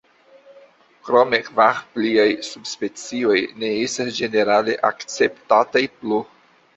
Krome 1.09 1.39
kvar 1.49 1.81
pliaj 1.97 2.25
subspecioj 2.47 3.35
ne 3.65 3.69
estas 3.83 4.09
ĝenerale 4.21 4.75
akceptataj 4.89 5.83
plu. 5.99 6.19